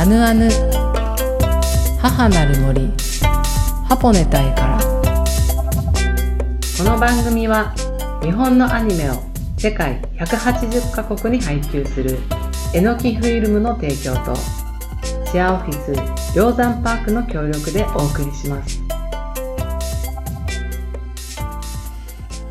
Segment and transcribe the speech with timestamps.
[0.00, 0.48] アヌアヌ。
[2.00, 2.90] 母なる森。
[3.86, 4.78] ハポネタイから。
[6.78, 7.74] この番組は
[8.22, 9.22] 日本のアニメを
[9.58, 12.18] 世界180カ国に配給する
[12.72, 14.34] えのきフィルムの提供と
[15.26, 15.92] シェアオフィス
[16.34, 18.80] 鷹山パークの協力でお送りします。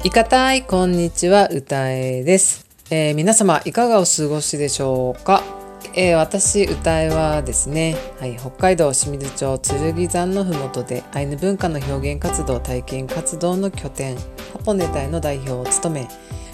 [0.03, 1.49] いかたいこんにちは。
[1.51, 5.58] 歌えです、えー、皆様いかがお過ごしでしょうか？
[6.01, 14.23] えー、私歌えはですね、はい、北海道清水町剣山のふもとでアイヌ文化の表現活動体験活動の拠点ハ
[14.63, 16.07] ポネタイの代表を務め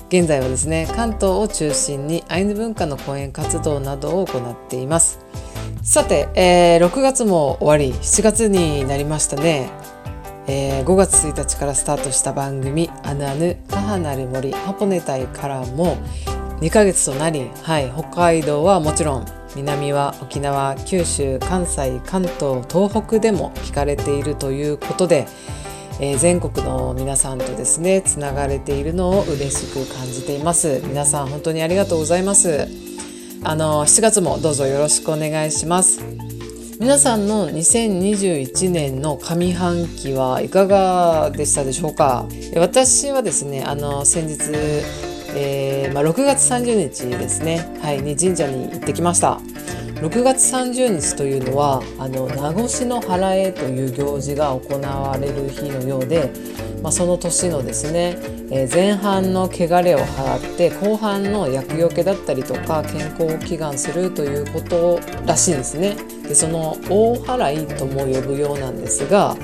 [0.10, 5.20] 現在はですね関東を中心にアイヌ文化の講演活動などを行っています。
[5.84, 9.70] さて、えー、6月も終わり7月になりましたね、
[10.48, 15.98] えー、5月1日からスタートした番組「アヌアヌ母なる森ハポネタイ」からも
[16.62, 25.28] 2ヶ月となり、はい、北海道はもちろん南は沖縄九州関西関東東北でも聞かれているということで、
[26.00, 30.82] えー、全国の皆さんとですねつながれているのを嬉しく感じています。
[30.86, 32.68] 皆さん本当にありがとうございます。
[33.44, 36.02] あの7月もどうぞよろしくお願いします。
[36.80, 42.26] 皆さんの2021年の上半期はいかがでしたでしょうか？
[42.58, 44.52] 私はですねあの先日
[45.36, 49.40] えー、まあ、6月30日ですね、はい、に神社に行ってきました。
[49.96, 56.32] 6月30日というのはあの名越の払えという行事が行われる日のようで、
[56.84, 58.18] まあ、その年のですね、
[58.52, 65.96] えー、前半の汚れを払って後半の厄除けだったりとか健康を祈願するということらしいんですね。
[66.28, 69.38] でその大払いとも呼ぶようなんですが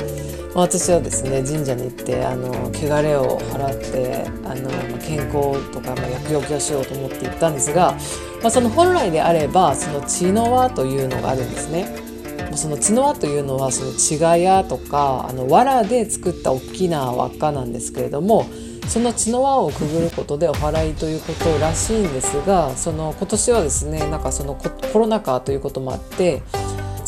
[0.53, 7.93] 私はですね神社に行ってあの汚れを払ってあの健康とか、まあ、薬除けをしようと思って行ったんですが、
[8.41, 12.11] まあ、その本来であればその血の輪というのがあるんですね。
[12.55, 18.45] その血の輪というのはその血がやとかあの藁で作った大きな輪っかなんですけれども
[18.87, 26.43] その血の輪をくぐることでお祓いということらしいんですがその今年はですねなんかそのコロナ禍ということもあって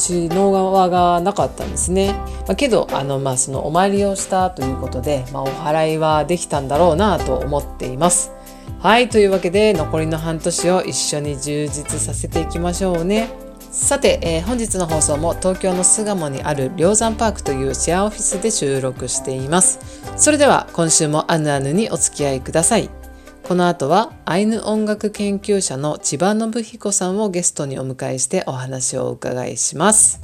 [0.04, 2.12] 血の輪がなかったんですね。
[2.48, 8.32] まあ、けどあの、まあ、そのお参りをしたということで、まあ、お祓いはできたんだろうなと思っています。
[8.80, 13.30] はいというわけで残りの半年を一緒に充実させていきましょうね。
[13.72, 19.80] さて、えー、本日の放送も東京の巣鴨にある梁山パークというシェアオフィスで収録しています。
[20.18, 23.03] それでは今週もアヌアヌにお付き合いください。
[23.44, 30.22] この後はアイヌ音楽研究者の千葉信彦さんをゲストにお迎えしてお話をお伺いします。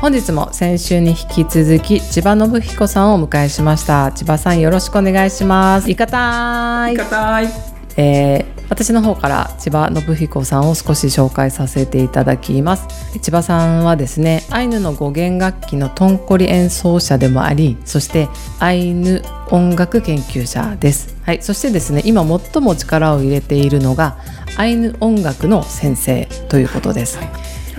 [0.00, 4.12] 本日も先週に引き続き千葉信彦さんをお迎えしました。
[4.12, 5.90] 千葉さんよろしくお願いします。
[5.90, 12.86] いかたいいかたいえー、私の方から千葉信彦さんを少し紹介させていただきます。
[13.20, 18.28] 千葉さんはですねアイヌの語源楽器のトンコリ演奏者でもありそして
[18.58, 21.16] アイヌ音楽研究者です。
[21.22, 21.42] はい。
[21.42, 24.18] そしてですね今最も力を入れているのが
[24.56, 27.28] アイヌ音楽の先生ということです、はい。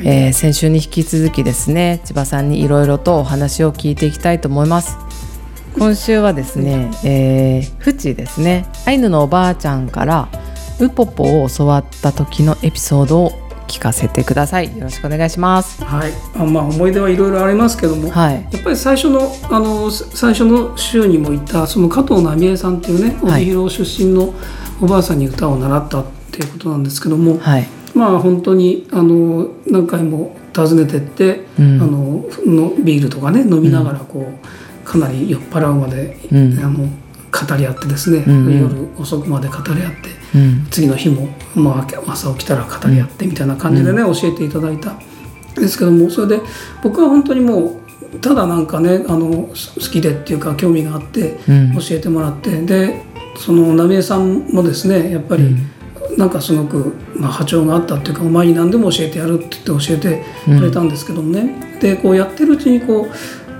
[0.04, 4.98] えー、先週に引き続きですね千葉さんにいろいろとお話を聞いていきたいと思います
[5.78, 8.66] 今週はですね、えー、フチですね。
[8.86, 10.30] アイヌのおばあちゃんから
[10.80, 13.32] ウポポを教わった時のエピソードを
[13.68, 14.78] 聞かせてください。
[14.78, 15.84] よろしくお願いします。
[15.84, 16.12] はい。
[16.36, 24.34] あまあ思い出はいろいろありますけども、はい、やっぱり最初のあの最初の週にもいたその加藤奈美恵さんっていうね帯広出身の
[24.82, 27.68] おばあさんに歌を習ったっていうことなんですけども、はい。
[27.96, 34.40] まあ本当にあの何回も訪ねてって、うん、あののビールとかね飲みながらこう、うん、
[34.92, 40.10] かなり酔っ払うまで、うん、あの語り合ってですね、うん夜遅くまで語り合って、
[40.70, 44.96] 次の日も、まあ、朝起きたら語り合ってみたいな感じでね、教えていただいた
[45.56, 46.42] ですけどもそれで
[46.84, 47.80] 僕は本当にも
[48.14, 53.02] うただなんかねあの好きでっていうか興味があって教えてもらって、で
[53.38, 55.56] その浪江さんもですねやっぱり、
[56.18, 61.42] なんかすごく、まあ、波長があったっていうかお前に何でも教えてやるって言って教えてくれたんですけどもね、
[61.74, 63.12] うん、でこうやってるうちにこう、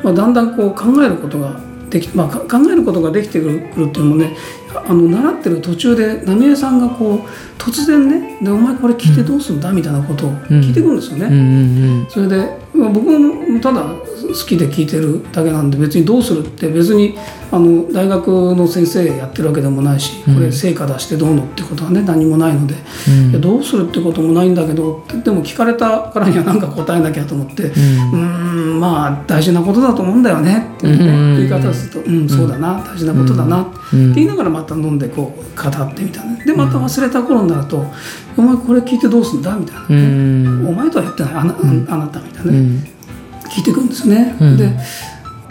[0.04, 1.60] まあ、だんだんこう考えることが
[1.90, 4.36] でき、まあ、考えることができてくるっていうのもね
[4.74, 12.06] あの習ってる途中で浪江さんがこう突然ねで「お前これ聞いてどうすんだ?」みたいなことを聞いてくるんですよね。
[12.10, 12.38] それで、
[12.74, 17.16] まあ、僕もただ好きで聞いてるだけなんで別にどうするって別に
[17.52, 22.76] あの大学の先生やってるわけでもないしこれ成果出してどうのってことはね何もないので、
[23.34, 27.72] うん、どうするってこともないんだけどでも聞かれたからには何か答えなきゃと思って
[28.14, 28.52] うん。
[28.82, 36.46] まあ大事なことだと思うんだよねっていう、ね、言い方すると「うんそうだな大事なことだな」って言いながらままた飲んでこう語ってみたいな。
[36.46, 37.86] でまた忘れた頃になると
[38.38, 40.70] 「お前これ聞いてどうすんだ?」みたいな、ね。
[40.70, 41.34] お前とは言ってない。
[41.34, 41.56] あな,、
[41.90, 42.92] あなた」みたいなね、
[43.50, 44.36] 聞いてくるんですね。
[44.58, 44.78] で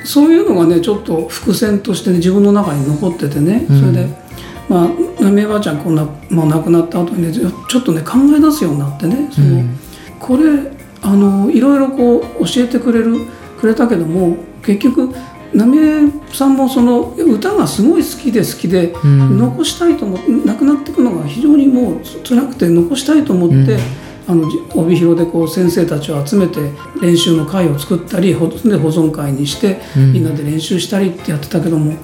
[0.04, 3.66] そういうのがねちょっと伏線としてね自分の中に残っててね。
[3.68, 4.08] それで、
[4.68, 4.88] まあ
[5.22, 9.28] 浪江ばあちゃんこんな、まあ、亡くなった後にねちょっとね考え出すようになってね。
[9.30, 9.62] その、
[10.18, 10.44] これ
[11.02, 13.16] あのいろいろこう教えてくれる
[13.60, 15.10] くれたけども結局
[15.54, 23.80] 浪江さんもその歌がすごい好きで好きで、うん、残したいと思って亡くなっていくのが非常にもう辛くて残したいと思って、うん、
[24.28, 26.60] あの帯広でこう先生たちを集めて
[27.02, 31.94] 練習の会を作ったりで保存会にして、みんなで練習したりってやってたけども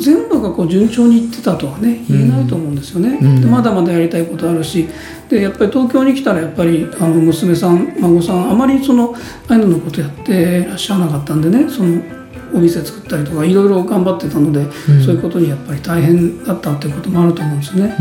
[0.00, 3.18] 全部がこう順調にいってたとはね言えないと思うんですよね。
[3.40, 4.88] でまだまだやりたいことあるし
[5.28, 12.02] でやっぱり東京に来たらやっぱりあの娘さん孫さんあまりそのああいうのことやってらっしゃらなかったんでねその
[12.56, 17.96] お店作ったりとかいろいろ頑張ってたので、うん、そういうことにやっぱり大変だったっていうこともあると思うんですね。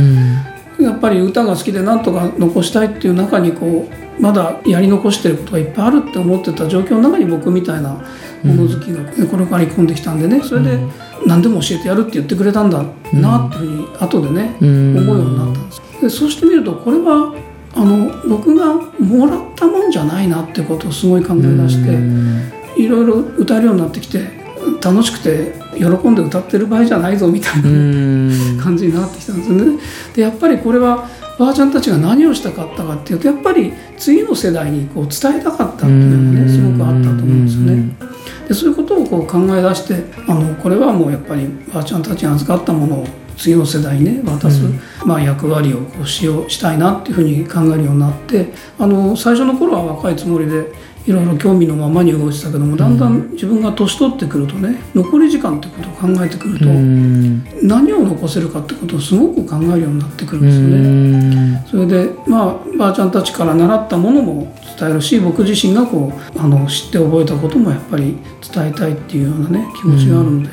[0.79, 8.01] うん、やっぱり歌が好きでなんとか残したいっていう中にこうまだやり残してることがいっぱいあるって思ってた状況の中に僕みたいな
[8.43, 10.79] もの好きが、ね、これから込んできたんでねそれで
[11.25, 15.81] 何でも教えてやるって言ってくれたんだなっていうふうに後でね、思うようになったんです。
[16.01, 17.33] でそうしてみるとこれは
[17.73, 24.44] あの僕がもらったもんじゃないなってことをすごい考え出していろいろ歌えるようになってきて
[24.81, 29.79] 楽しくて喜んで歌ってる場合じゃないぞみたいな感じになってきたんですよね。
[30.15, 31.07] でやっぱりこれは
[31.37, 38.15] ばあちゃんたちが何をしたかったかっていうとやっぱり次の世代にこう伝えたかったっていうのがねすごくあったと思うんですよね。
[38.47, 43.07] でそういうことをこう考え出してあのこれはもうやっぱりばあちゃんたちが預かったものを
[43.37, 48.47] 次の世代にね渡す、うん、まあ、役割をこう使用したいなっていうふうに考えるようになって
[48.79, 50.71] あの最初の頃は若いつもりで
[51.07, 61.65] いろいろ興味のままに動いてたけどもだんだん自分が年取ってくるとね残り時間ってことを考えてくると、何を残せるかってことをすごく考えるようになってくるんですよね。
[61.69, 68.17] それでまあばあちゃんたちから習ったものも伝えるし僕自身がこうあの知って覚えたこともやっぱり
[68.53, 70.49] 伝えたいっていうようなね気持ちがあるので、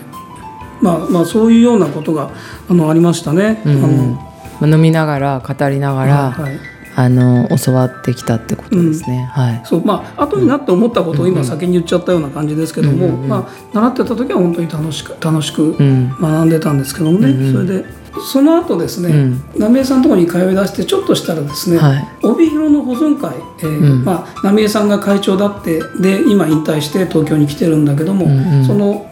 [0.82, 2.30] まあまあそういうようなことが
[2.68, 3.62] あのありましたね。
[3.64, 4.28] あの。
[4.64, 9.30] 飲みながら語りながら、はいあの教わってきたってことですね。
[9.36, 9.60] うん、はい。
[9.64, 29.06] そうまあ後になって思ったことを今先に言っちゃったような感じですけども、うんうん、まあ習ってた時は本当に楽しく楽しく学んでたんですけどもね、うんうん、それでその後ですね、うん、浪江さんのところに通い出してちょっとしたらですね、はい、帯広の保存会、えー、うん、まあ、浪江さんが会長だってで今引退して東京に来てるんだけども、うんうん、その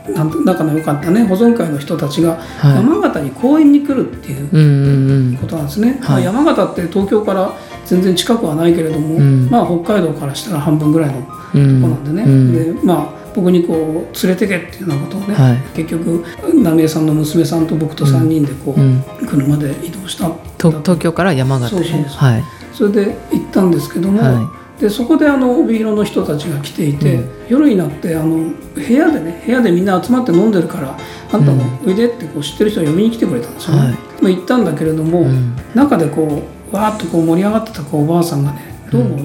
[0.44, 5.98] 仲の良かったね保存会の人たちが山形に公園に来るっていうことなんですね。
[6.02, 7.52] はい、山形って東京から
[7.86, 9.18] 全然近くはないけれども、
[9.50, 16.24] まあ、北海道からしたら半分ぐらいのとこなんでね、でまあ僕にこう連れてけっていうようなことをね、はい、結局
[16.62, 20.30] 浪江さんの娘さんと僕と3人でこう、うん、車で移動した。
[20.58, 30.98] 東京から山形そうそうはい、それで行ったんですけども、はい、でそこであの帯広の人たちが来ていて、うん、夜になってあの部屋でね部屋でみんな集まって飲んでるから
[31.32, 33.80] あんたもおいでってこう知ってる人を呼びに来てくれたんですよね。
[33.80, 35.24] はい、まあ、行ったんだけれども、
[35.74, 39.18] 中でこうわーっとこう盛り上がってたこうおばあさんがねどうも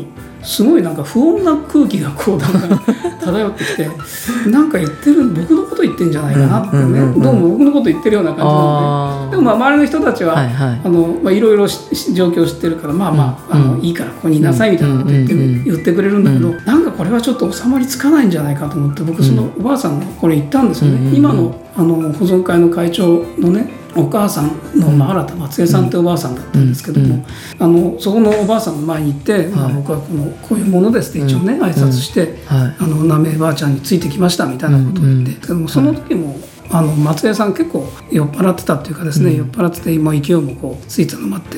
[0.46, 3.90] すごいなんか不穏な空気がこうなんか漂ってきて
[4.50, 9.32] なんか言ってる僕のこと言ってんじゃないかなってね、どうも僕のこと言ってるような感じなので。
[9.32, 15.34] でもまあ周りの人たちは、はいはい、あのまあ、いろいろ状況を知ってるからまあまあ,、あのいいからここにいなさいみたいなこと言って,、
[15.66, 21.12] 言ってくれるんだけど、なんかこれはちょっと収まりつかないんじゃないかと思って僕そのおばあさんがこれ言ったんですよね。
[21.16, 27.25] 今のあの保存会の会長のねお母さんの、まあ、新田松江さんっておばあさんだったんですけども、
[27.60, 36.38] あのそこのおばあさんの前に行って、まあ、僕はこのこういうものですって一応ね、挨拶して、あの浪江ばあちゃんについてきましたみたいなことを言って、でもその時も
[36.72, 41.58] あの松江さん結構酔っ払ってたっていうかですね、酔っ払ってて今勢いもこうついたのもあって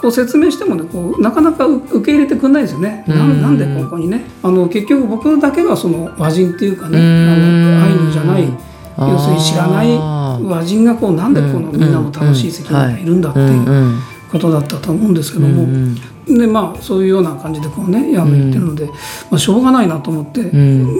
[0.00, 3.04] こう説明してもねこうなかなか受け入れてくれないんですよね。
[3.06, 4.24] なんでここにね。
[4.42, 7.00] あの結局僕だけがその和人っていうかねあ
[7.36, 8.48] のアイヌじゃない
[8.98, 10.11] 要するに知らない
[10.48, 13.98] 和人がこうなんでこのみんなの楽しい席にいるんだっていう
[14.30, 15.66] ことだったと思うんですけども、
[16.26, 18.86] でまあそういうような感じでこうねやめてるので、
[19.30, 20.40] まあ、しょうがないなと思って、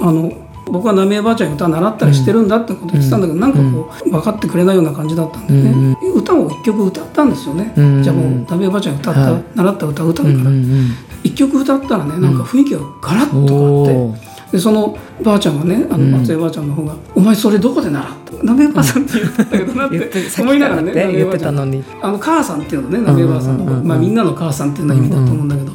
[0.02, 0.32] あの
[0.66, 7.72] 僕は浪江ばあちゃんに歌習ったりしてるんだってこと言ってたんだけど、なんかこう分かってくれないような感じだったんでね、歌を一曲歌ったんですよね、
[8.02, 10.50] じゃあもう浪江ばあちゃんに歌った、習った歌を歌うから、
[11.24, 14.31] 一曲歌ったらねなんか雰囲気がガラッと変わって。
[14.52, 21.82] でそのばあちゃんがねあの松江ばあちゃんの方が「お前それどこで習った?」「なめばさん」って言ったんだけどなって思いながらね言ってたのに。
[22.02, 25.72] あの母さんっていうのねなめばあさんの、まあ、みんだの母さんっていうのは意味だと思うんだけど、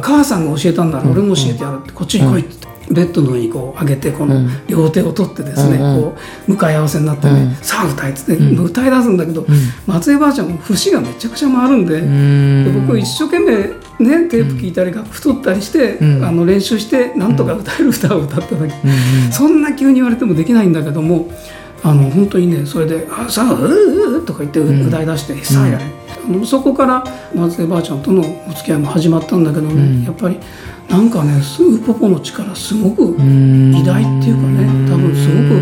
[0.00, 2.68] 母さんが教えたんなら俺も教えてやるってこっちに来いって。
[2.92, 9.46] ベッドの上にこう上げてこの両手を取ってですね、うん、こう向かい合わせになってね、うん、さあ歌えっつって、歌い出すんだけど、
[9.86, 18.74] 松江ばあちゃんも節がめちゃくちゃ回るんでで僕一生懸命ねテープ聞いたり楽譜取ったりして、あの練習してなんとか歌える歌を歌っただけ、
[19.32, 21.30] そんな急に言われてもできないんだけども
[21.82, 25.84] あの本当にねそれで「あさあうう」とか言って歌い出して「さあやれ」
[26.46, 30.38] そこから松江ばあちゃんとのお付き合いも始まったんだけどね、やっぱり。
[30.92, 35.54] なんかねウーポポの力すごく偉大っていうかね多分すごく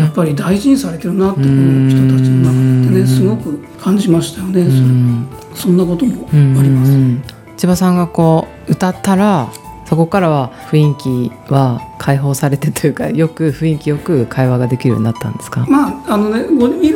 [0.00, 2.52] やっぱり大事にされてるなってこの人たちの
[2.86, 4.64] 中でねすごく感じましたよね。
[5.56, 6.92] そそんなこともあります。
[7.56, 9.50] 千葉さんがこう歌ったら
[9.84, 15.66] そこからは雰囲気は解放されてというかよく雰囲気よく会話ができるようになったんですか？
[15.68, 16.46] まああのね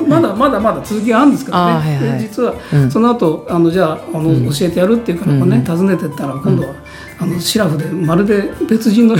[0.06, 2.54] まだまだまだ続きがあるんですけどね、はいはい、実は
[2.90, 6.74] その後あのじゃああの、うん、教えてやるっていうからね、訪ねてったら今度は、
[7.22, 9.14] あのシラフでまるで別人の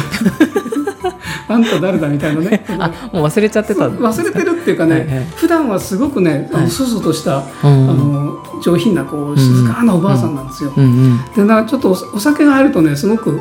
[1.53, 2.65] あんた誰だみたいなね。
[2.79, 3.89] あもう忘れちゃってた。
[3.89, 10.73] 忘れてるっていうかね、はいはい、普段はすごくねあのそそとした、はい、あの上品なこう静かなおばあさんなんですよ。
[10.77, 13.41] うんうん、でなちょっとお酒が入るとねすごく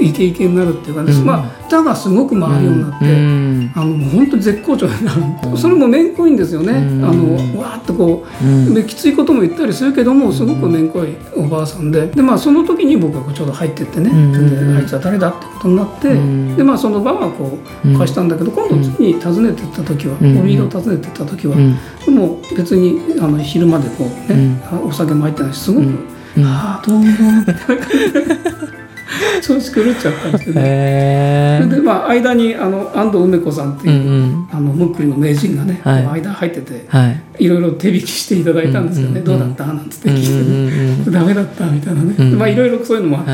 [0.00, 5.14] イケイケになるっていうかね、うん、まあ歌がすごく回るようになって、うん、あの本当に絶好調にな。
[5.14, 8.26] る、うん、それもめんこいんですよね、あのわーっとこ
[8.70, 12.06] う、できついことも言ったりするけどもすごくめんこいおばあさんで。
[12.06, 16.08] で、まあ、その時に僕はちょうど入ってってね、であいつは誰だってことになって、
[16.56, 21.56] でまあその場はこう貸したんだけど、今度次に訪ねてった時は、帯広訪ねてった時は、
[22.04, 25.86] でも別にあの昼までこうね、お酒も入ってないしすごく
[26.44, 27.12] 「ああどうも」み
[27.46, 28.77] たいな感じで。
[29.42, 39.66] 調子狂っちゃったんですけど、ね、それでまあ間にあの安藤梅子さんっていう、うんうん、あのムックリの名人がね、はい、間入ってて、はい、いろいろ手引きしていただいたんですよね、うんうん、どうだった？
[39.66, 43.30] なんつって聞いてね、うんうん、ダメだったみたいなね、うんうん、まあいろいろそういうのもあって、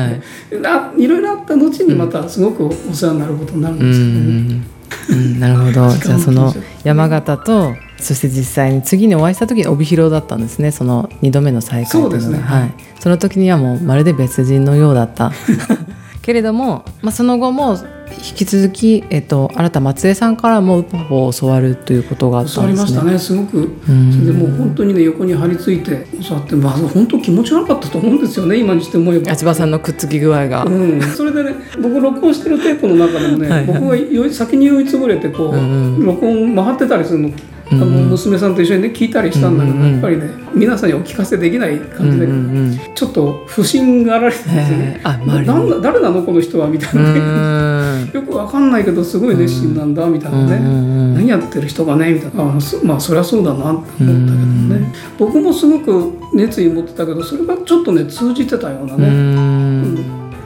[0.67, 4.15] はい、いろいろあった後にまたすごくお世話になることになるんですけどね。
[4.19, 4.63] うんうん
[5.09, 5.71] うん、なるほど。
[5.71, 6.53] じゃあその
[6.83, 10.71] 山形とそして実際に次にお会いした時に帯広だったんですね。
[10.71, 15.31] その2度目の再会というのが、ね、はい、その時にはもうまるで別人のようだった。
[16.21, 17.77] けれども、まあ、その後も
[18.17, 22.89] 引き続き、えっと、新田松江さんからもウポポを教わるということがあったんですね。
[22.89, 23.45] 教わりましたね。
[23.45, 28.57] すごく、それでもう本当にね横に張り付いて教わってまず本当気持ち悪かったと思うんですよね。
[28.57, 29.29] 今にして思えば。
[29.29, 30.65] 八葉さんのくっつき具合が。
[30.65, 37.31] うん、それでね僕録音してるテープの中でもねはい、僕がよ先に酔いつぶれてこう、うんうん、録音回ってたりするの
[37.71, 48.11] あの娘さんと一緒にね聞いたりしたんだけど、やっぱりね皆さんにお聞かせできない感じだけど、ちょっと不審がられてですね、あなん誰なのこの人はみたいなね。
[48.13, 50.59] よくわかんないけどすごい熱心なんだみたいなね、
[51.15, 52.43] 何やってる人がねみたいな。
[52.43, 59.44] あまあそりゃそうだなって思ったけどね、僕もすごく熱意持ってたけどそれがちょっとね通じてたようなね。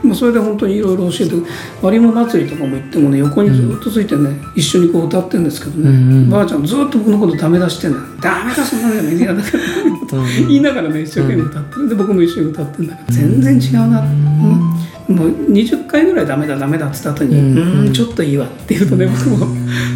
[0.02, 1.34] うんまあ、それで本当にいろいろ教えて
[1.82, 11.88] 割りも祭りとかも行ってもね横にずっとついてね、うん、一緒にこう歌ってるんですけどね、うんうん、ばあちゃんずっと僕のことダメ出してんだダメだそんなのメディアだから言いながらね一生懸命歌ってる。
[11.88, 17.92] で僕も一緒に歌ってるんだけど全然違うな、うん、もう20回ぐらいダメだダメだっつった後に「うん。
[17.92, 19.46] ちょっといいわ」って言うとね僕も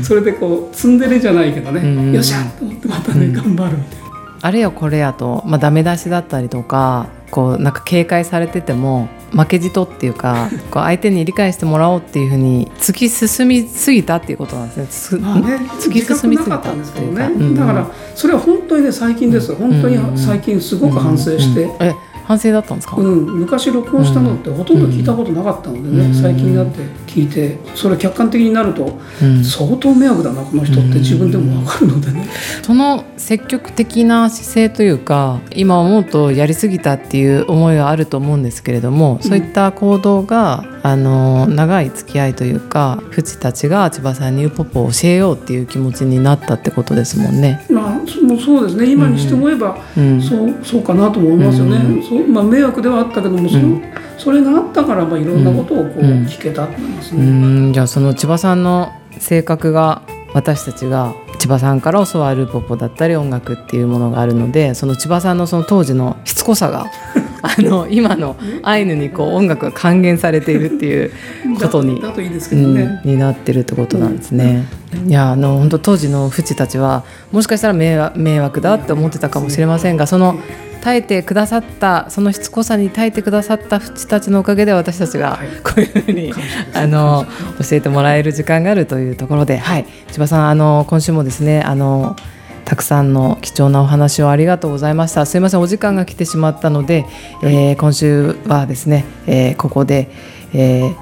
[0.03, 4.05] それでこうツンデレじゃないけどねよっしゃと思ってまたね頑張るみたいな。
[4.43, 15.21] あれよこれやと、まあ、ダメ出しだったりとかこうなんか警戒されてても負けじとっていうか こう相手に理解してもらおうっていうふうに突き進みすぎたっていうことなんですね。
[15.27, 21.69] まあね突き進みすぎたんですけどね、うん、だからそれは本当にね最近です、本当に最近すごく反省して。
[21.81, 21.93] え
[22.25, 28.99] 反省だったんですか、うん、昔録音したのってほとんど聞いたことなかったのでね、うん、最近になって聞いてそれ客観的になると、
[29.45, 32.27] 相当迷惑だなこの人って自分でも分かるのでね、
[32.63, 47.65] その積極的な姿勢というか今思うとやりすぎたっていう思いはあると思うんですけれどもそういった行動が、あの長い付き合いというかフチたちが千葉さんにウポポを教えようっていう気持ちになったってことですもんね。
[47.71, 48.93] まあ、そうですね。
[48.93, 52.03] 今にして思えば、うん、そうそうかなと思いますよね。
[52.19, 53.61] うん、そうまあ、迷惑ではあったけどもそ,、う
[54.19, 57.25] それがあったからまあいろんなことをこう聞けたってですね。
[57.25, 57.73] うん。
[57.73, 60.03] じゃあその千葉さんの性格が
[60.35, 66.87] 私たちが千葉さんから教わるポポだったり音楽っていうものがあるのでその千葉さんのその当時のしつこさが
[67.43, 71.13] あの今のアイヌにこう音楽が還元されているっていう
[71.61, 72.01] ことに
[73.05, 74.67] になってるってことなんですね。
[75.07, 80.37] いやあの本当当時のフチたちはもしかしたら迷惑迷惑だって思ってたかもしれませんがその
[80.85, 86.33] 耐えてくださったそのしつこさに耐えてくださったフチたちのおかげで私たちがこういうふうに、
[86.75, 87.27] あの
[87.59, 92.17] 教えてもらえる時間があるというところで、はい、千葉さんあの今週もですねあの
[92.67, 95.25] たくさんの貴重なお話をありがとうございました。
[95.25, 97.07] すいませんお時間が来てしまったので、
[97.43, 100.11] えー、今週はですね、えー、ここで、
[100.53, 100.97] えー、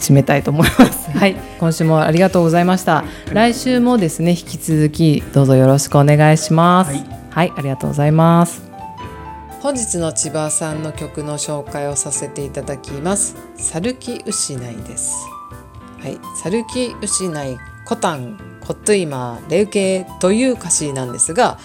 [0.00, 1.10] 締めたいと思います。
[1.10, 3.04] はい、今週もありがとうございました。
[3.32, 6.92] 来週もですね、引き続きどうぞよろしくお願いします。
[6.92, 8.67] はい、はい、ありがとうございます。
[9.60, 13.36] 本日の千葉さんの曲の紹介をさせていただきます。
[13.56, 15.16] サルキウシナイです。
[15.98, 21.58] はい、サルキウシナイコタンコットイマーレウケという歌詞なんですが、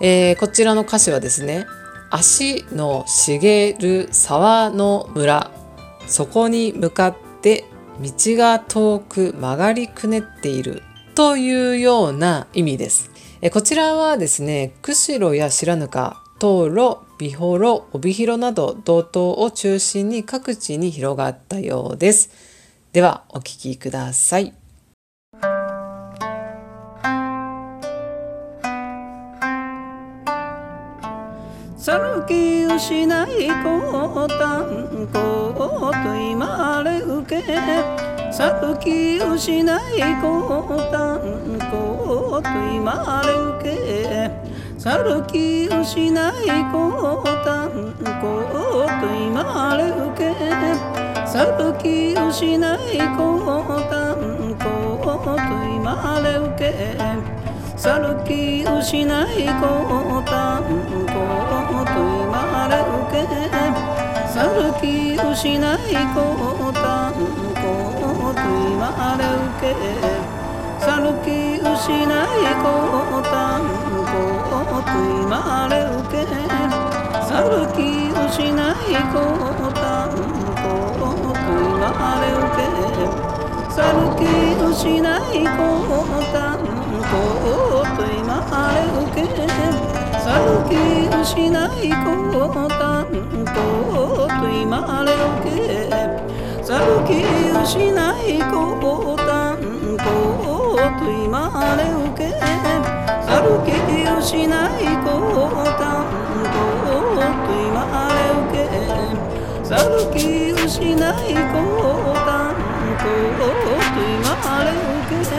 [0.00, 1.66] えー、こちらの歌詞はですね
[2.10, 5.52] 足の茂る沢の村
[6.08, 7.66] そこに向かって
[8.00, 10.82] 道が遠く曲がりくねっている
[11.14, 13.12] というような意味です。
[13.40, 22.30] えこちらはですね釧路や白糠東路美幌帯広など道東を中心に各地に広がったようです。
[22.92, 24.54] ではお聴きください。
[31.88, 37.42] 歩き失いこうたんこと今れ受け
[38.38, 43.87] 歩き失いこうたんこと今れ受け
[44.78, 46.32] さるきをしない
[46.70, 47.92] こうたん
[48.22, 50.32] こうと言われうけ。
[51.26, 54.62] さるきをしないこうたんこ
[55.02, 55.34] うと
[55.66, 56.96] 言われうけ。
[57.76, 59.66] さるきをしないこ
[60.20, 63.26] うたんこうと言われうけ
[64.28, 65.76] さるきをしない
[66.14, 66.16] こ
[66.70, 67.18] うたんこ
[68.30, 70.37] うと言われうけ。
[70.80, 72.06] さぬき失い
[72.62, 72.70] こ
[73.18, 76.14] うたんこうといまれうけ
[77.26, 77.78] さぬき
[78.14, 81.82] 失いこうたんこうといま
[82.20, 82.58] れうけ
[83.70, 84.22] さぬき
[84.64, 87.12] 失いこうたんこ
[87.82, 88.36] うといま
[88.74, 89.16] れうけ
[90.18, 90.72] さぬき
[91.16, 91.50] 失
[91.82, 92.06] いこ
[92.48, 93.04] うたん
[93.46, 93.56] こ
[94.24, 95.46] うといまれうけ
[96.62, 97.10] さぬき
[97.62, 97.76] 失
[98.28, 99.56] いこうたん
[99.96, 103.74] こうと今あれをけ去る気
[104.08, 106.06] をしないこ子担
[106.44, 108.56] 当と今あれをけ
[109.66, 112.54] 去る気をしないこ子担
[112.96, 113.42] 当と
[113.98, 115.34] 今あれをけ去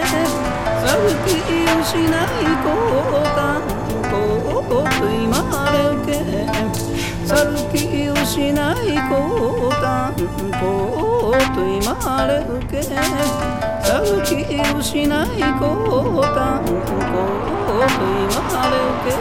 [0.97, 1.31] る気
[1.71, 2.67] をしないこ
[3.07, 3.63] 子担
[4.03, 4.11] 当
[4.67, 6.07] と今あれをけ
[7.25, 8.75] 去る気をしない
[9.07, 9.15] こ
[9.57, 10.61] 子担当
[11.55, 19.17] と今あれをけ歌う気ウしない高単高と言われて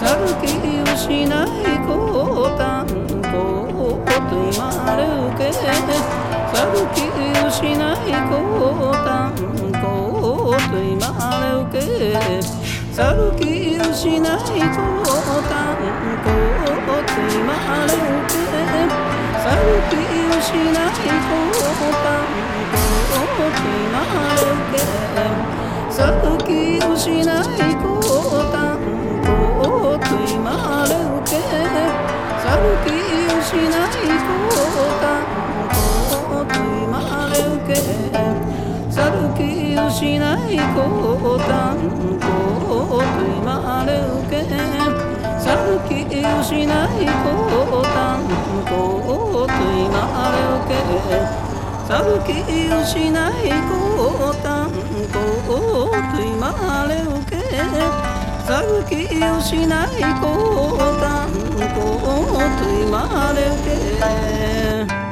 [0.00, 0.50] 去る気
[0.82, 1.46] ウしない
[1.86, 2.82] 高単
[3.22, 4.66] 高と言わ
[4.98, 5.06] れ
[5.38, 9.30] て去る気ウしない高単
[9.80, 11.06] 高と言わ
[11.38, 11.86] れて
[12.92, 15.06] 去る気ウしない高
[15.46, 15.78] 単
[16.24, 16.26] 高
[17.06, 17.54] と言わ
[17.86, 17.94] れ
[18.26, 18.34] て
[19.38, 21.36] 去ウ気もしない交
[21.92, 22.08] 換
[23.36, 24.00] を決ま
[24.40, 24.80] るけ
[25.92, 26.50] さっき
[26.82, 27.92] をしない交
[28.50, 28.80] 換
[29.60, 30.48] を決ま
[30.88, 30.90] る
[31.26, 31.30] け
[32.40, 32.48] 先
[33.28, 34.16] をしない交
[35.00, 35.04] 換
[36.30, 36.56] を決
[36.88, 36.96] ま
[37.36, 37.70] るけ
[38.90, 38.96] 先
[39.78, 40.64] をしない交
[41.38, 41.52] 換
[42.70, 43.90] を決まる
[44.30, 44.32] け
[45.38, 45.44] 先
[46.24, 47.51] をしない交換
[50.72, 51.52] け。
[51.92, 54.70] さる気をしない子担
[55.12, 55.18] 当
[55.90, 57.42] と言まれ受け
[58.46, 59.88] さ気をしない
[60.20, 61.28] 子担
[61.74, 61.82] 当
[62.58, 63.64] と言まれ受
[63.98, 65.11] け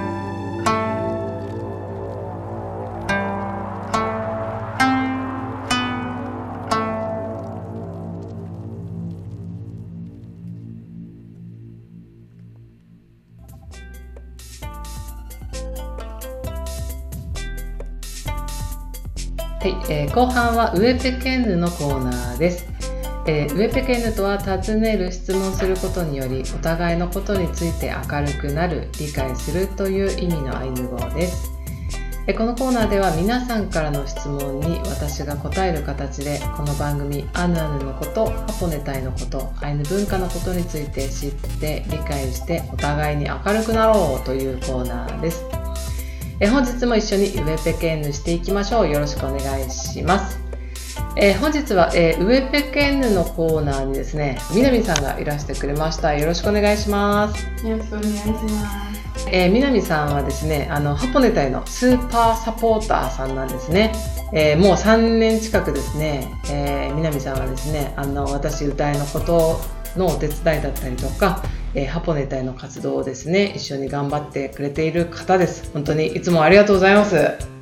[20.10, 22.66] ー、後半はウエペケンヌのコーナーです。
[23.26, 31.50] えー、ウエペケンヌとは尋ねる質問することによりお互いのことについて明るくなる理解するという意味のアイヌ語です、
[32.26, 45.59] えー、このコーナーでは皆さんからの質問に私が答える形でこの番組アヌアヌのことハポネタイのことアイヌ文化のことについて知って理解してお互いに明るくなろうというコーナーです
[46.42, 48.88] え本日も一緒にウェペケンヌしていきましょう。
[48.88, 50.40] よろしくお願いします。
[51.14, 56.16] えー、本日は、えー、ウェペケンヌのコーナーにですね、みなみさんがいらしてくれました。
[56.16, 57.66] よろしくお願いします。
[57.66, 59.28] よろしくお願いします。
[59.30, 63.92] えー、みなみさんはですね、あの、ハポネタイのスーパーサポーターさんなんですね。
[64.32, 69.60] えー、もう3年近くですね、えー、みなみさんはですね、あの、私歌いのこと
[69.94, 71.42] のお手伝いだったりとか、
[71.74, 75.70] えー、ハポネタへの活動をですね一緒に頑張ってくれている方です。
[75.72, 77.10] 本当にいつもありがとうございます。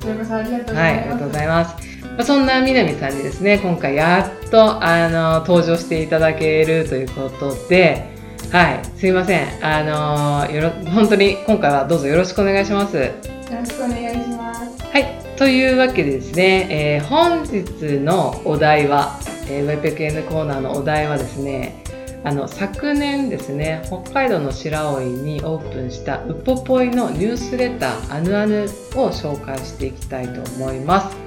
[0.01, 1.75] それこそありがとうございます、はい、ありがとうございます。
[2.03, 8.09] まあ、そんな南さんにですね今回やっとあの登場していただけるということで
[8.51, 9.65] はいすいません。
[9.65, 12.97] あのよろ本当に今回はどうぞよろしくお願いします。
[12.97, 13.11] よ
[13.51, 14.83] ろしくお願いします。
[14.91, 19.17] はいというわけでですね、えー、本日のお題は、
[19.49, 21.81] えー、WebPN コーナーのお題はですね
[22.23, 28.63] あの昨年ですね北海道の白老にオープンしたウポポイのニュースレター「あぬあぬ」
[28.95, 31.17] を紹介していきたいと思います。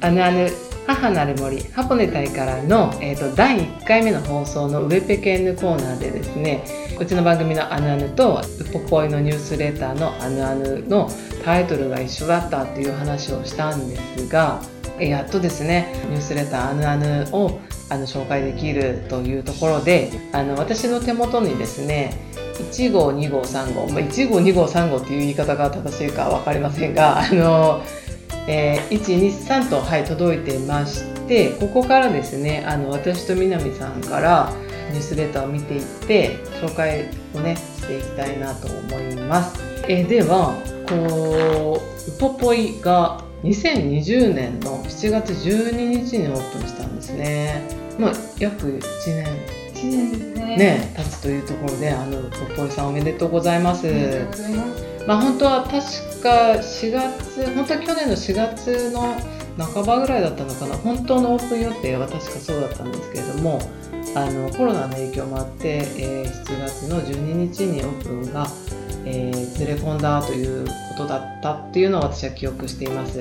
[0.00, 0.50] あぬあぬ
[0.86, 6.64] 母なる森ハポネ隊からの、えーと、第1回目の放送のウェペケンヌコーナーでですね
[7.00, 11.10] うちの番組の「あぬあぬ」とウポポイのニュースレターの「あぬあぬ」の
[11.44, 14.60] タイトルが一緒だったっていう話をしたんですが
[15.00, 22.12] やっとですねニュースレター「あぬあぬ」をあの紹介できるというところであの私の手元にですね
[22.58, 27.82] 1号2号3号、まあ、1号2号3号っていう言い方が正しいか分かりませんがあの、
[28.48, 34.52] えー、123と、はい、届いてましてここからですねあの私と南さんから
[34.90, 39.60] ニュースレターを見ていって紹介をねしていきたいなと思います。
[39.88, 40.54] えー、では
[40.88, 47.62] こうウポポイが2020年の7月12日にオープンしたんですね。
[47.98, 49.26] まあ、約1年
[49.74, 53.86] 1年ねね経つというところであのポッポイさんおめでとうございます。
[55.06, 55.72] まあ本当は確
[56.22, 59.16] か4月本当は去年の4月の
[59.58, 63.60] 半ばぐらいだったのかな本当のオープン予定は確かそうだったんですけれども
[64.14, 68.46] あのコロナの影響もあって、えー、7月の12日にオープンが
[69.06, 73.20] えー、ずれ込んだということだったっていうのを私は記憶しています。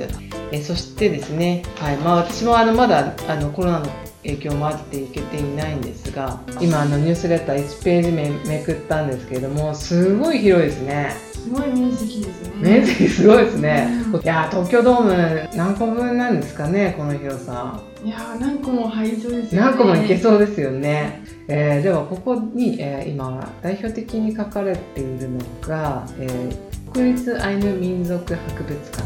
[0.51, 3.85] えー、そしてですね、はいまあ、私もあのまだあのコロナの
[4.25, 11.11] 影響もあっていけていないんですが今あのニュースレター1ページ目めくったんですけれどもすごい広いですね。
[11.45, 12.51] すごい面積ですね。
[12.59, 13.87] 面積すごいですね。
[14.11, 17.79] うん、いや東京ドーム何個分なんですかねこの広さ。
[18.03, 19.67] いや何個も入りそうですよね。
[19.67, 21.23] 何個もいけそうですよね。
[21.47, 29.03] えー、ではここに、えー、今代表的に書かれているのが、えー、国立アイヌ民族博物館、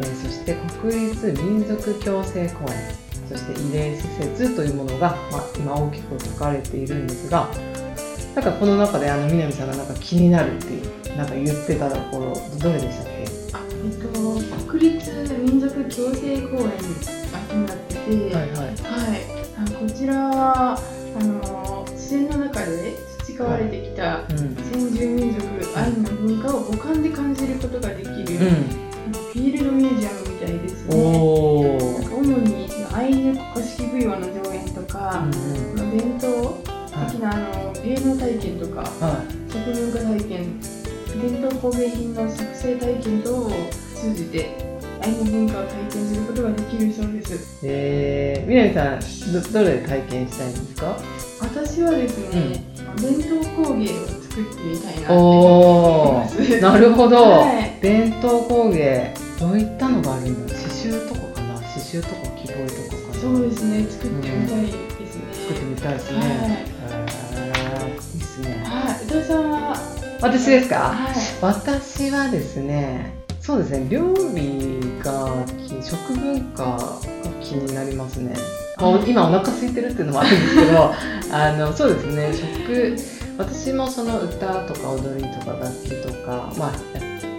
[0.00, 7.48] えー、そして国立民族共生公園そして慰霊施設というものが、まあ、今大きく書かれているんですが
[8.34, 13.24] なんかこの中であの南さんがなんか気になるっていうなんか言ってたところどれでしたっけ？
[13.54, 16.64] あ、えっと、国立民族共生公園
[17.58, 18.00] になってて、
[18.34, 18.58] はいはい。
[18.58, 18.76] はい、
[19.56, 20.78] あこちらは
[21.18, 25.46] あの自然の中で培われてきた先住民族
[25.78, 30.94] アイヌの文化を五感で感じることができる、うん、フィールドミュージアムみたいですね。
[30.94, 32.65] 主に
[32.96, 36.54] アイヌ古式舞踊の上演とか、うん、伝統
[37.10, 40.58] 的なあの芸能体験とか、はい、食文化体験
[41.20, 43.50] 伝統工芸品の作成体験等を
[43.94, 44.56] 通じて
[45.02, 47.60] アイヌ文化を体験することができるそうです。
[47.66, 48.96] えー、南さ
[49.28, 50.96] んどどれで体験したいんですか？
[51.42, 52.64] 私はですね、
[52.96, 56.24] うん、伝統工芸を作ってみたいなお
[56.62, 61.60] なるほど、はい、伝統工芸どういったのがあるんだ刺繍とかかな？
[61.60, 62.25] 刺繍とか
[63.20, 66.26] そうですね作ってみたいですね、うん、作ってみたいですね、は
[67.86, 68.64] い、いいですね。
[68.64, 69.76] はい宇多さんは
[70.20, 75.46] 私ですか、はい、私はですねそうですね料理が
[75.82, 77.00] 食文化が
[77.40, 78.34] 気になりますね。
[79.06, 80.92] 今お腹空いてるっていうのもあるんですけど
[81.32, 82.96] あのそうですね食
[83.38, 86.72] 私もその歌とか踊りとか楽器とか、まあ、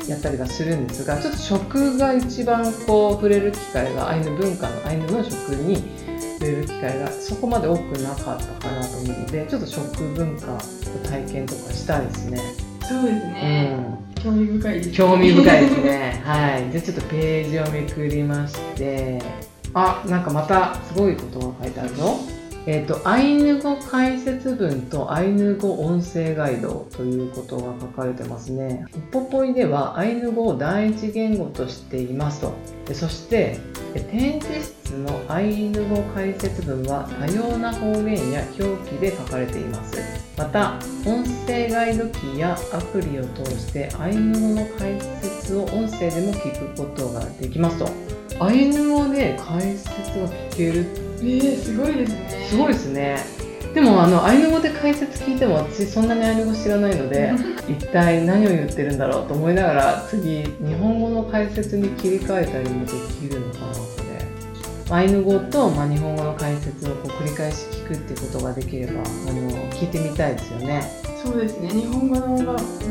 [0.08, 5.84] やったりはするんですがちょっと食が一番こう触れる機会がアイヌ文化のアイヌの食に
[6.39, 10.58] 触れる機会がそこまで多くなかったかなと思うのでちょっと食文化を
[11.04, 12.41] 体験とかしたいですね。
[12.82, 13.76] そうですね、
[14.15, 14.24] うん。
[14.24, 16.22] 興味深いです、ね、興味深いですね。
[16.24, 16.72] はい。
[16.72, 19.22] じゃあちょっとページをめくりまして。
[19.74, 22.17] あなんかまたすごいことが書いてあるぞ
[22.69, 28.86] え、ー、とアイヌ語解説文とアイヌ語音声ガイドということが書かれてますね。
[29.10, 32.53] ポポイではアイヌ語を第一言語としていますと。
[32.93, 33.58] そして
[34.12, 39.97] 展示室のアイヌ語解説文は多様な方言や表記で書かれています。
[40.38, 40.73] また
[41.06, 47.89] 音声ガイド機やアプリを通してアイヌ語の解説を音声でも聞くことができますと。
[48.43, 52.47] アイヌ語で解説が聞けるえー、すごいですね。
[52.49, 53.38] すごいですね。
[53.73, 57.32] でもあのアイヌ語で解説聞いても私そんなにアイヌ語知らないので
[57.69, 63.80] 一体何を言ってるんだろうと思いながら次日本語の解説に切り替えたりもできるのかなこ
[64.89, 70.82] れアイヌ語と、まあ、日本語の解説をこう繰り返し聞くっていうことができればあの聞いてみたいですよね。
[71.21, 71.69] そそうですね。
[71.69, 72.21] 日本語の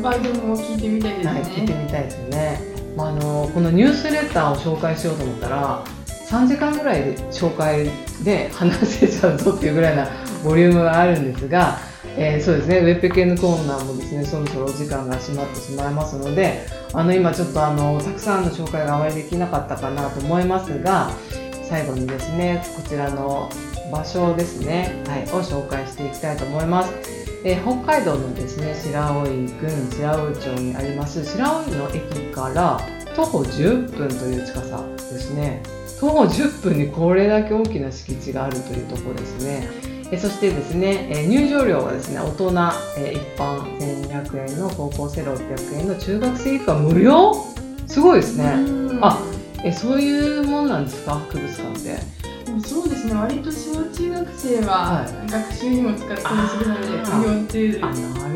[0.01, 2.61] バージョンも聞いてみたいですね、はい、聞いてみたいですね、
[2.95, 5.83] まあ、あのこのニュースレターを紹介しようと思ったら
[6.29, 7.89] 3時間ぐらいで紹介
[8.23, 10.09] で話せちゃうぞっていうぐらいな
[10.43, 11.77] ボリュームがあるんですが、
[12.17, 21.09] えー、そうですねウェブペケのコーナーもですねそろそろお時間が閉まってしまいますのであの今ちょっとあのたくさんの紹介があまりできなかったかなと思いますが
[21.63, 23.49] 最後にですねこちらの
[23.89, 26.93] 場所ですね、はい、を紹介していきたいと思います。
[27.45, 29.47] えー、北海道のですね白老郡
[29.91, 32.81] 白老町にあります白老の駅から
[33.15, 35.61] 徒歩10分という近さですね
[35.99, 39.67] 徒歩10分にこれだけ大きな敷地があるというところですね。
[40.11, 42.51] えそしてですね、え入場料はですね大人、
[42.97, 47.33] え一般1200円の高校生600円の中学生以下無料？
[47.87, 48.53] すごいですね。
[49.01, 49.19] あ
[49.63, 51.15] えそういうもんなんですか？
[51.15, 52.17] 博物館って。
[52.65, 57.87] そうですね割と小中学生は学習にも使ったりするので、無料っていうこ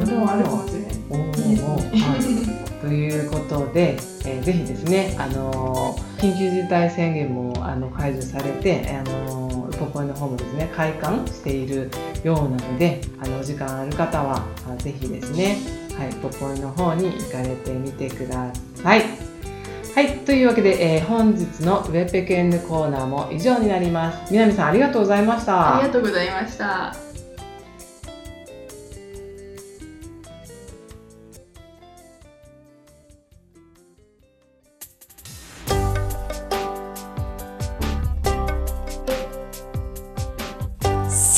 [0.06, 3.94] ともあるかもしれない ということで、
[4.26, 11.90] えー、ぜひですね、あの緊急事態宣言もあの解除されて、あのウポポイの方もですね開館している
[12.24, 14.44] ようなのであのお時間ある方は
[14.80, 15.58] ぜひですね、
[15.98, 19.04] はい、ウポポイの方に行かれてみてください。
[19.94, 24.32] はい、というわけで、えー、本日のウェペケンヌコーナーも以上になります。
[24.32, 25.78] 南さんありがとうございました。
[25.78, 27.11] ありがとうございました。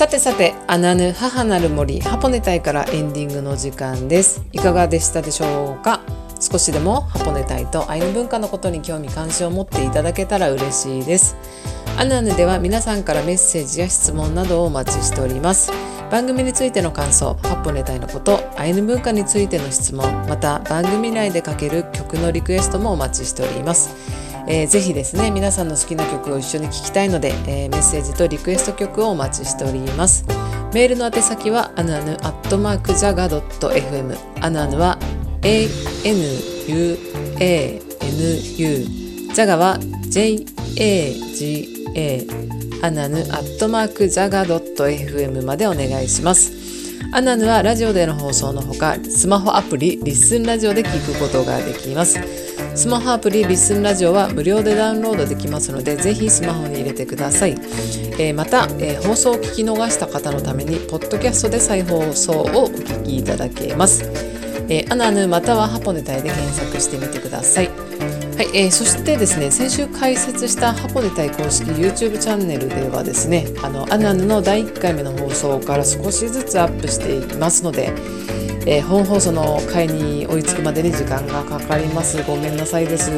[0.04, 4.44] さてさて、アナヌ母なる森ハポネタイからエンディングの時間です。
[4.52, 6.02] いかがでしたでしょうか？
[6.42, 11.38] 少しでもハポネタイとアイヌ文化のことに興味関心を持っていただけたら嬉しいです。
[11.98, 15.72] アナヌでは皆さんからメッセージや質問などをお待ちしております。
[16.12, 23.96] 番組についての感想ハポネタイのことアイヌ文化についての質問また番組内でかける曲のリクエストもお待ちしております。
[24.48, 30.26] えー、ぜひですね皆さんの好きな曲を一緒に聴きたいので、えー、メッセージとリクエスト曲をお待ちしております。
[30.74, 34.98] メールの宛先はアナヌアットマークジャガドット FM アナヌは
[35.42, 36.98] ANUANU
[39.34, 39.78] ジャガは
[40.10, 41.84] JAGA
[42.84, 46.52] アナヌアットマークジャガ .fm までお願いします。
[47.14, 52.43] アナヌはラジオでの放送のほかスマホアプリリッスンラジオで聞くことができます。
[52.76, 64.34] スマホアプリリスンラジオは無料でダウンロードできますのでぜひスマホに入れてください、えー、また、えー、放送を聞き逃した方のためにポッドキャストで再放送をお聞きいただけます
[64.70, 67.68] えー、アナヌまたはハポネタイで検索してみてください。
[67.68, 77.94] はい、えー、そしてですね先週開設したハポネタイ公式 YouTube チャンネルではですねあのアナヌの第1回目の放送から少しずつアップしていますので、
[78.66, 82.22] えー、本放送の回に追いつくまでに時間がかかります。
[82.24, 83.12] ごめんなさいです。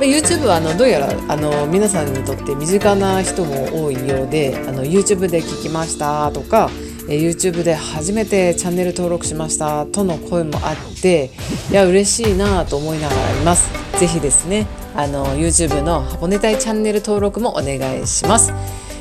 [0.00, 6.70] YouTube はあのどうやらあの皆さんにとって身近な人も多いようであの YouTube で聞きましたとか
[7.08, 11.30] え YouTube で初めてチャンネル登録しましたとの声もあって
[11.70, 13.70] いや嬉しいなと思いながらいます。
[13.98, 18.52] ぜひですねあの YouTube のハポネタイチャンネル登録もお願いします。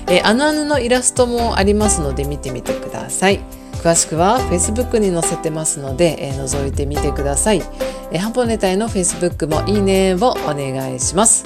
[0.09, 3.66] えあのあののイラストもありますので見てみてください。
[3.87, 7.61] 詳しくは Facebook に載せてますので、え覗いてみてください、
[8.11, 11.45] えハポネタイの Facebook もいいねをお願いします。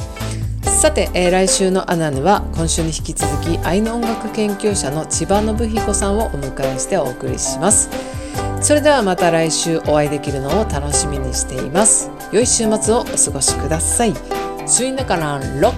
[0.64, 7.92] さて、えー、来週のアナヌは今週に引き続き愛の音楽研究者の千葉信彦さんをお迎えしてお送りします。
[8.60, 12.10] それではまた来週お会いできるのを楽しみにしています。
[12.32, 14.14] 良い週末をお過ごしください。
[14.66, 15.72] スイナカランロ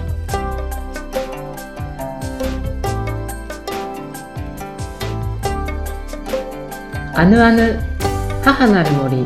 [7.16, 7.78] アヌアヌ
[8.42, 9.24] 母なる森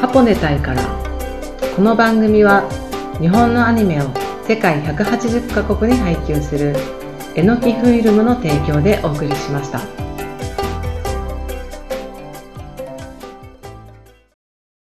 [0.00, 0.82] ハポネタイから
[1.74, 2.62] この番組は
[3.20, 4.04] 日本のアニメを
[4.46, 6.76] 世界180カ国に配給する
[7.34, 9.93] えのきフィルムの提供でお送りしました。